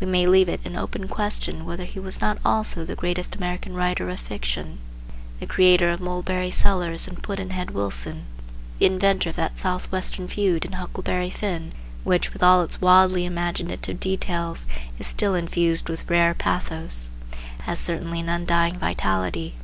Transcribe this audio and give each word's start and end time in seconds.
We 0.00 0.06
may 0.06 0.26
leave 0.26 0.48
it 0.48 0.62
an 0.64 0.74
open 0.74 1.06
question 1.06 1.66
whether 1.66 1.84
he 1.84 2.00
was 2.00 2.18
not 2.22 2.38
also 2.46 2.82
the 2.82 2.96
greatest 2.96 3.36
American 3.36 3.74
writer 3.74 4.08
of 4.08 4.18
fiction. 4.18 4.78
The 5.38 5.46
creator 5.46 5.90
of 5.90 6.00
Mulberry 6.00 6.50
Sellers 6.50 7.06
and 7.06 7.22
Pudd'nhead 7.22 7.72
Wilson, 7.72 8.22
the 8.78 8.86
inventor 8.86 9.28
of 9.28 9.36
that 9.36 9.58
Southwestern 9.58 10.28
feud 10.28 10.64
in 10.64 10.72
"Huckleberry 10.72 11.28
Finn," 11.28 11.72
which, 12.04 12.32
with 12.32 12.42
all 12.42 12.62
its 12.62 12.80
wildly 12.80 13.26
imaginative 13.26 14.00
details, 14.00 14.66
is 14.98 15.06
still 15.06 15.34
infused 15.34 15.90
with 15.90 16.08
rare 16.08 16.32
pathos, 16.32 17.10
has 17.64 17.78
certainly 17.78 18.20
an 18.20 18.30
undying 18.30 18.78
vitality. 18.78 19.56